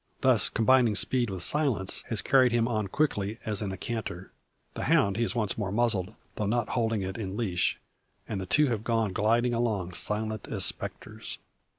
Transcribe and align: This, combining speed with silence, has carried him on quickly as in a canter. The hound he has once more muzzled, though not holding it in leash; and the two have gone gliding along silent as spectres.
This, 0.21 0.49
combining 0.49 0.95
speed 0.95 1.29
with 1.29 1.43
silence, 1.43 2.03
has 2.07 2.23
carried 2.23 2.51
him 2.51 2.67
on 2.67 2.87
quickly 2.87 3.37
as 3.45 3.61
in 3.61 3.71
a 3.71 3.77
canter. 3.77 4.31
The 4.73 4.85
hound 4.85 5.15
he 5.17 5.21
has 5.21 5.35
once 5.35 5.59
more 5.59 5.71
muzzled, 5.71 6.15
though 6.37 6.47
not 6.47 6.69
holding 6.69 7.03
it 7.03 7.19
in 7.19 7.37
leash; 7.37 7.79
and 8.27 8.41
the 8.41 8.47
two 8.47 8.65
have 8.65 8.83
gone 8.83 9.13
gliding 9.13 9.53
along 9.53 9.93
silent 9.93 10.47
as 10.47 10.65
spectres. 10.65 11.37